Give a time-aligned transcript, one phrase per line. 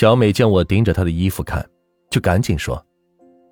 [0.00, 1.62] 小美见我盯着她的衣服看，
[2.08, 2.82] 就赶紧说：“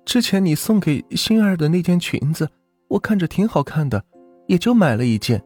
[0.03, 2.49] 之前你送给心儿的那件裙子，
[2.87, 4.03] 我看着挺好看的，
[4.47, 5.39] 也就买了一件。”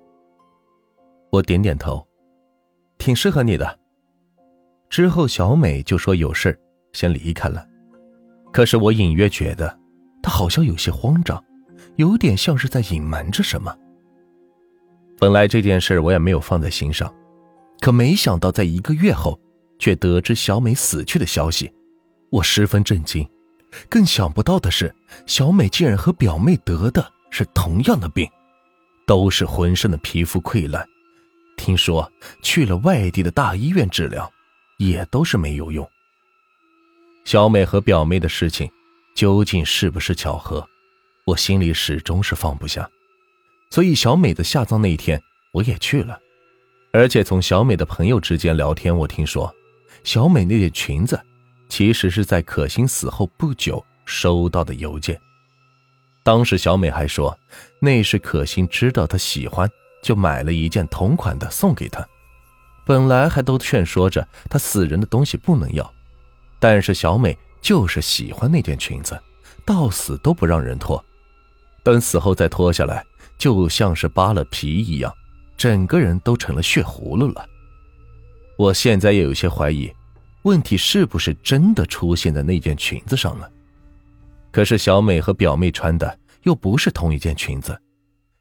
[1.30, 2.08] 我点点头，
[2.98, 3.78] 挺适合你的。
[4.90, 6.58] 之后小美就说有事
[6.94, 7.68] 先离开了，
[8.54, 9.78] 可是我隐约觉得
[10.22, 11.44] 她好像有些慌张，
[11.98, 13.78] 有点像是在隐瞒着什么。
[15.20, 17.14] 本来这件事我也没有放在心上，
[17.82, 19.38] 可没想到在一个月后。
[19.80, 21.72] 却得知小美死去的消息，
[22.30, 23.28] 我十分震惊。
[23.90, 24.94] 更想不到的是，
[25.26, 28.30] 小美竟然和表妹得的是同样的病，
[29.08, 30.88] 都是浑身的皮肤溃烂。
[31.58, 32.12] 听说
[32.42, 34.32] 去了外地的大医院治疗，
[34.78, 35.90] 也都是没有用。
[37.26, 38.70] 小美和表妹的事情，
[39.16, 40.68] 究竟是不是巧合？
[41.26, 42.90] 我心里始终是放不下。
[43.70, 45.20] 所以小美的下葬那一天，
[45.52, 46.20] 我也去了。
[46.92, 49.52] 而且从小美的朋友之间聊天，我听说。
[50.04, 51.20] 小美那件裙子，
[51.70, 55.20] 其实是在可心死后不久收到的邮件。
[56.24, 57.38] 当时小美还说，
[57.80, 59.70] 那是可心知道她喜欢，
[60.02, 62.06] 就买了一件同款的送给她。
[62.86, 65.94] 本来还都劝说着她死人的东西不能要，
[66.60, 69.18] 但是小美就是喜欢那件裙子，
[69.66, 71.04] 到死都不让人脱。
[71.82, 73.06] 等死后再脱下来，
[73.38, 75.14] 就像是扒了皮一样，
[75.58, 77.46] 整个人都成了血葫芦了。
[78.56, 79.92] 我现在也有些怀疑，
[80.44, 83.50] 问题是不是真的出现在那件裙子上了？
[84.52, 87.82] 可是小美和表妹穿的又不是同一件裙子，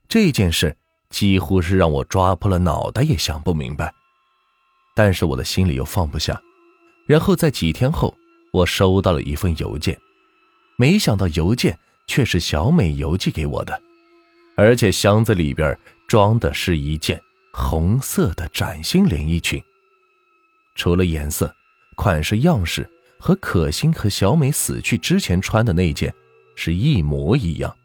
[0.08, 0.76] 这件事
[1.10, 3.92] 几乎是让我抓破了脑袋也想不明白。
[4.94, 6.40] 但是我的心里又放不下。
[7.06, 8.14] 然后在几天后，
[8.52, 9.98] 我收到了一份邮件，
[10.76, 13.80] 没想到邮件却是小美邮寄给我的，
[14.56, 17.20] 而且箱子里边装的是一件
[17.52, 19.62] 红色的崭新连衣裙。
[20.74, 21.54] 除了颜色、
[21.94, 26.12] 款式、样式和可心和小美死去之前穿的那件
[26.56, 27.76] 是一模一样。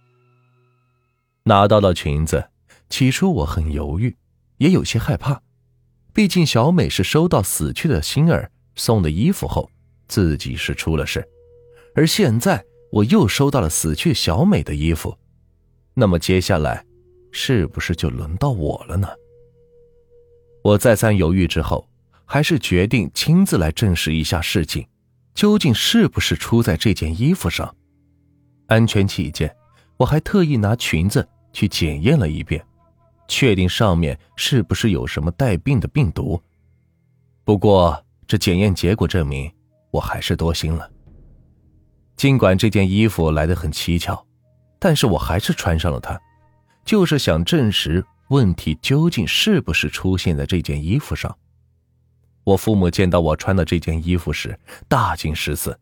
[1.43, 2.49] 拿到了裙子，
[2.89, 4.15] 起初我很犹豫，
[4.57, 5.41] 也有些害怕，
[6.13, 9.69] 毕竟小美是收到死去的心儿送的衣服后，
[10.07, 11.27] 自己是出了事，
[11.95, 15.17] 而现在我又收到了死去小美的衣服，
[15.93, 16.85] 那么接下来
[17.31, 19.07] 是不是就轮到我了呢？
[20.63, 21.87] 我再三犹豫之后。
[22.29, 24.85] 还是决定亲自来证实一下事情，
[25.33, 27.73] 究竟是不是出在这件衣服上？
[28.67, 29.55] 安全起见，
[29.95, 32.63] 我还特意拿裙子去检验了一遍，
[33.29, 36.39] 确定上面是不是有什么带病的病毒。
[37.45, 39.49] 不过这检验结果证明，
[39.89, 40.91] 我还是多心了。
[42.17, 44.21] 尽管这件衣服来得很蹊跷，
[44.79, 46.19] 但是我还是穿上了它，
[46.83, 51.33] 就是想证实问题究竟是不是出现在这件衣服上。
[52.47, 55.77] 我父母见到我穿的这件衣服时，大惊失色，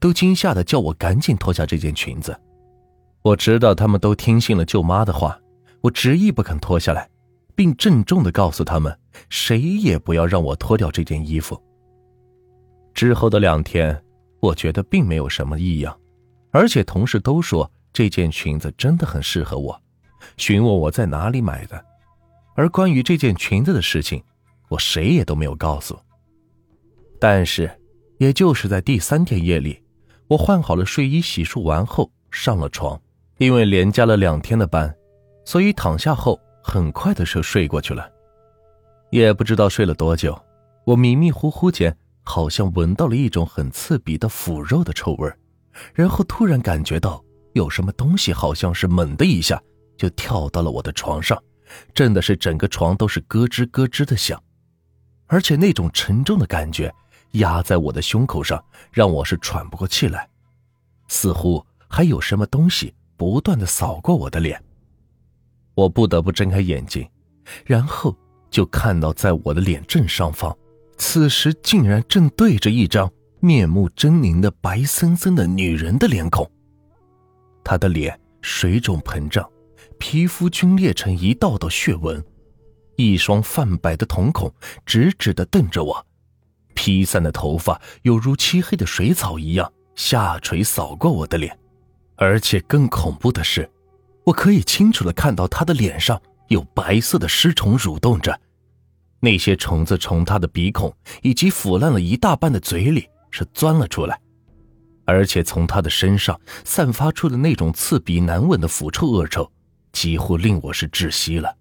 [0.00, 2.34] 都惊吓的叫我赶紧脱下这件裙子。
[3.20, 5.38] 我知道他们都听信了舅妈的话，
[5.82, 7.06] 我执意不肯脱下来，
[7.54, 11.62] 并郑重的告诉他们，谁也不要让我脱掉这件衣服。
[12.94, 14.02] 之后的两天，
[14.40, 15.94] 我觉得并没有什么异样，
[16.50, 19.78] 而且同事都说这件裙子真的很适合我，
[20.38, 21.84] 询问我在哪里买的。
[22.54, 24.22] 而关于这件裙子的事情，
[24.70, 25.94] 我谁也都没有告诉。
[27.18, 27.70] 但是，
[28.18, 29.82] 也就是在第三天夜里，
[30.28, 33.00] 我换好了睡衣，洗漱完后上了床。
[33.38, 34.96] 因为连加了两天的班，
[35.44, 38.10] 所以躺下后很快的就睡过去了。
[39.10, 40.34] 也不知道睡了多久，
[40.86, 45.30] 我迷迷糊糊间好像闻到了一种很刺鼻的腐肉的臭味
[45.92, 47.22] 然后突然感觉到
[47.52, 49.62] 有什么东西好像是猛的一下
[49.98, 51.38] 就跳到了我的床上，
[51.92, 54.42] 震的是整个床都是咯吱咯吱的响，
[55.26, 56.90] 而且那种沉重的感觉。
[57.38, 60.28] 压在我的胸口上，让我是喘不过气来，
[61.08, 64.62] 似乎还有什么东西不断的扫过我的脸。
[65.74, 67.08] 我不得不睁开眼睛，
[67.64, 68.16] 然后
[68.50, 70.56] 就看到在我的脸正上方，
[70.96, 73.10] 此时竟然正对着一张
[73.40, 76.50] 面目狰狞的白森森的女人的脸孔。
[77.62, 79.46] 她的脸水肿膨胀，
[79.98, 82.24] 皮肤皲裂成一道道血纹，
[82.96, 84.50] 一双泛白的瞳孔
[84.86, 86.06] 直直的瞪着我。
[86.76, 91.58] 披散的头发犹如漆黑的水草一样下垂扫过我的脸，
[92.14, 93.68] 而且更恐怖的是，
[94.24, 98.38] 我可以清楚的看到他的脸上有白色的尸虫蠕动着，
[99.18, 104.20] 那些虫子从他的鼻孔以及腐烂了一大半的嘴里是钻了出来，
[105.06, 109.50] 而且从他的身上散发出的那种刺鼻难闻的腐臭恶臭，
[109.92, 111.56] 几乎令我是窒息了。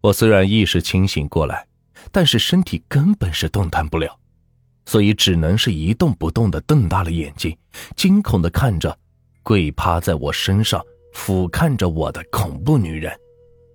[0.00, 1.66] 我虽然意识清醒过来。
[2.10, 4.18] 但是身体根本是动弹不了，
[4.86, 7.56] 所以只能是一动不动的瞪大了眼睛，
[7.96, 8.96] 惊恐的看着
[9.42, 10.82] 跪趴在我身上
[11.14, 13.16] 俯瞰着我的恐怖女人。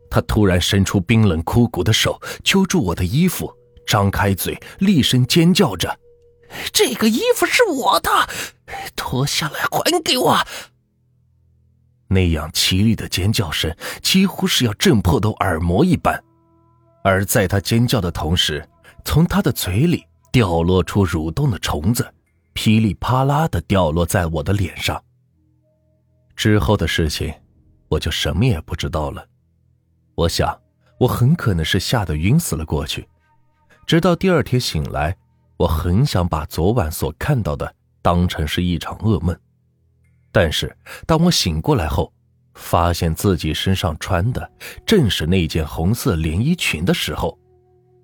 [0.10, 3.54] 她突然伸出冰冷枯骨的手，揪住我的衣服，
[3.86, 6.00] 张开嘴，厉声尖叫着
[6.72, 8.10] ：“这个衣服是我的，
[8.96, 10.38] 脱下来还给我！”
[12.10, 16.24] 那样凄厉的尖叫声，几乎是要震破的耳膜一般。
[17.08, 18.68] 而在他尖叫的同时，
[19.06, 22.06] 从他的嘴里掉落出蠕动的虫子，
[22.52, 25.02] 噼里啪啦的掉落在我的脸上。
[26.36, 27.34] 之后的事情，
[27.88, 29.26] 我就什么也不知道了。
[30.16, 30.54] 我想，
[31.00, 33.08] 我很可能是吓得晕死了过去。
[33.86, 35.16] 直到第二天醒来，
[35.56, 39.34] 我很想把昨晚所看到的当成是一场噩梦。
[40.34, 40.76] 但是，
[41.06, 42.12] 当我醒过来后，
[42.58, 44.52] 发现自己身上穿的
[44.86, 47.40] 正是那件红色连衣裙的时候，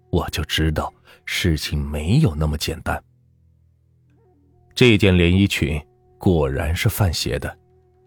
[0.09, 0.93] 我就知道
[1.25, 3.03] 事情没有那么简单。
[4.73, 5.81] 这件连衣裙
[6.17, 7.57] 果然是范邪的，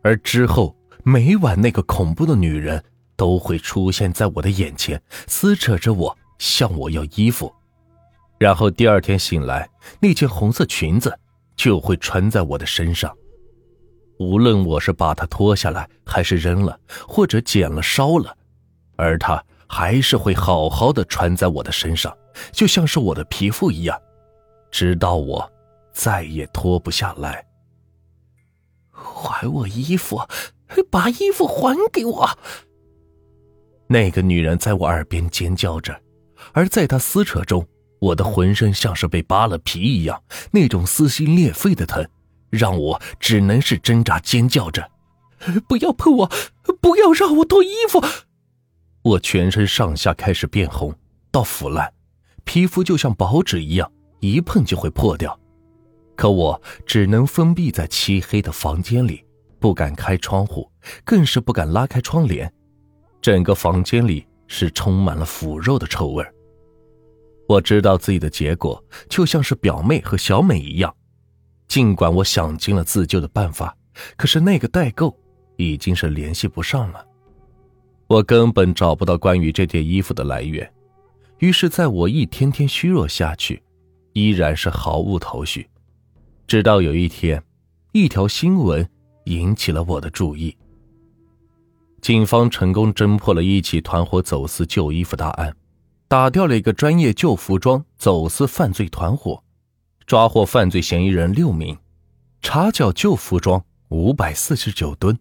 [0.02, 2.82] 而之后每晚那个恐怖的女人。
[3.18, 7.50] 都会出现在我的眼前，撕扯着我，向我要衣服，
[8.38, 9.66] 然后第二天醒来，
[10.00, 11.18] 那件红色裙子
[11.56, 13.10] 就会穿在我的身上。
[14.18, 18.36] 无论我是把它脱下来，还是扔了，或者剪了烧了，
[18.96, 22.16] 而它还是会好好的穿在我的身上，
[22.52, 24.00] 就像是我的皮肤一样，
[24.70, 25.50] 直到我
[25.92, 27.44] 再也脱不下来。
[28.90, 30.20] 还我衣服，
[30.90, 32.38] 把衣服还给我！
[33.88, 35.94] 那个女人在我耳边尖叫着，
[36.52, 37.66] 而在她撕扯中，
[38.00, 42.04] 我的浑身像是被扒了皮一样，那种撕心裂肺的疼，
[42.56, 44.90] 让我只能是挣扎尖叫着
[45.68, 46.30] ：“不要碰我，
[46.80, 48.02] 不要让我脱衣服！”
[49.02, 50.92] 我全身上下开始变红
[51.30, 51.92] 到腐烂，
[52.44, 55.38] 皮肤就像薄纸一样，一碰就会破掉。
[56.16, 59.24] 可我只能封闭在漆黑的房间里，
[59.60, 60.70] 不敢开窗户，
[61.04, 62.52] 更是不敢拉开窗帘。
[63.20, 66.24] 整个房间里是充满了腐肉的臭味
[67.48, 70.94] 我知道自己的结果就像是表妹和小美一样，
[71.68, 73.76] 尽管我想尽了自救的办法，
[74.16, 75.16] 可是那个代购
[75.56, 77.04] 已经是联系不上了。
[78.06, 80.72] 我根本找不到关于这件衣服的来源，
[81.38, 83.62] 于是在我一天天虚弱下去，
[84.12, 85.68] 依然是毫无头绪。
[86.46, 87.42] 直到有一天，
[87.92, 88.88] 一条新闻
[89.24, 90.56] 引起了我的注意。
[92.00, 95.52] 警方成功侦破了一起团伙走私旧衣服大案，
[96.06, 99.42] 打掉了一个专业旧服装走私犯罪团伙，
[100.06, 101.76] 抓获犯罪嫌疑人六名，
[102.40, 105.18] 查缴旧服装五百四十九吨。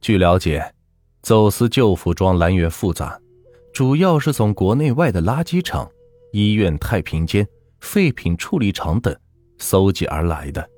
[0.00, 0.72] 据了解，
[1.20, 3.20] 走私旧服装来源复杂，
[3.72, 5.90] 主要是从国内外的垃圾场、
[6.32, 7.44] 医院、太平间、
[7.80, 9.14] 废品处理厂等
[9.58, 10.70] 搜集而来的，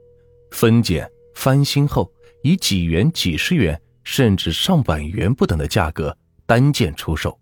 [0.50, 2.11] 分拣翻新后
[2.43, 3.81] 以几元、几十元。
[4.02, 7.38] 甚至上百元不等的价格单件出售，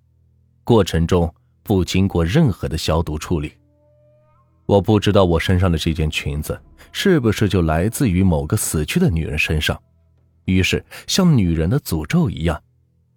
[0.64, 1.32] 过程中
[1.62, 3.52] 不经过任何的消毒处理。
[4.69, 6.61] 我不知道我身上的这件裙子
[6.93, 9.81] 是不是就来自于某个死去的女人身上，
[10.44, 12.62] 于是像女人的诅咒一样，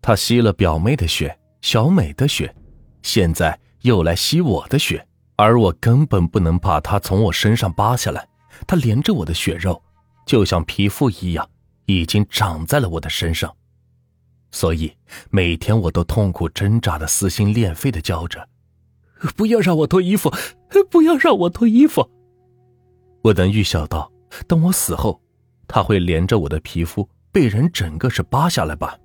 [0.01, 2.55] 她吸了表妹的血、小美的血，
[3.01, 5.05] 现在又来吸我的血，
[5.35, 8.25] 而我根本不能把她从我身上扒下来，
[8.65, 9.83] 她连着我的血肉，
[10.25, 11.45] 就像皮肤一样。
[11.87, 13.53] 已经长在了我的身上，
[14.51, 14.95] 所以
[15.29, 18.47] 每天我都痛苦挣扎的、撕心裂肺的叫着
[19.35, 20.31] ：“不要让我脱衣服，
[20.89, 22.09] 不要让我脱衣服！”
[23.23, 24.11] 我能预想到，
[24.47, 25.21] 等我死后，
[25.67, 28.97] 他会连着我的皮肤被人整个是扒下来吧？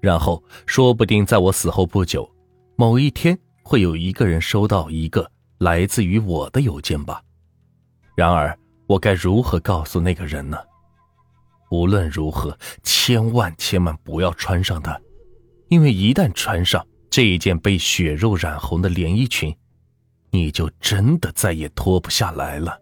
[0.00, 2.30] 然后说不定在我死后不久，
[2.76, 7.22] 某一天会有一个人收到一个来自于我的邮件吧？
[8.14, 10.58] 然而，我该如何告诉那个人呢？
[11.70, 15.00] 无论如何，千万千万不要穿上它，
[15.68, 19.54] 因为一旦穿上这一件被血肉染红的连衣裙，
[20.30, 22.80] 你就真的再也脱不下来了。